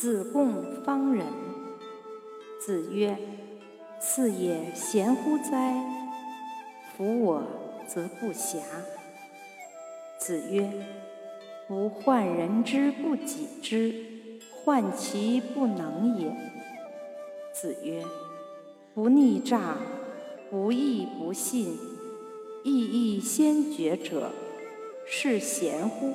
[0.00, 1.26] 子贡方人。
[2.60, 3.18] 子曰
[4.00, 5.74] ：“是也贤乎哉？
[6.96, 7.42] 夫我
[7.84, 8.60] 则不暇。”
[10.16, 10.70] 子曰
[11.66, 13.92] ：“不患人之不己知，
[14.62, 16.30] 患其不能也。”
[17.52, 18.04] 子曰
[18.94, 19.78] ：“不逆诈，
[20.48, 21.76] 不义不信，
[22.62, 24.30] 义亦先觉者，
[25.08, 26.14] 是贤乎？”